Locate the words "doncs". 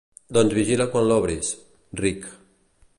0.37-0.55